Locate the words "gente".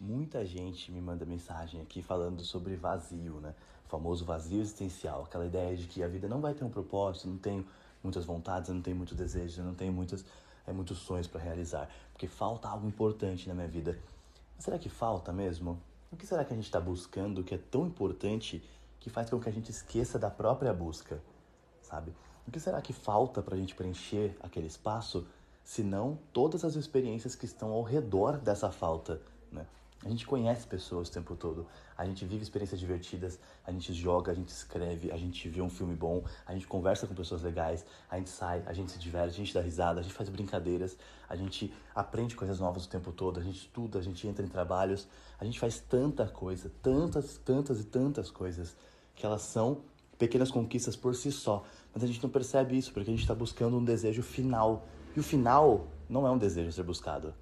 0.46-0.92, 16.56-16.66, 19.52-19.72, 23.58-23.74, 30.08-30.24, 32.06-32.24, 33.72-33.92, 34.34-34.48, 35.16-35.48, 36.54-36.68, 38.16-38.30, 38.72-38.92, 39.44-39.52, 40.02-40.14, 41.34-41.74, 43.42-43.56, 44.02-44.26, 45.44-45.58, 52.06-52.22, 53.12-53.22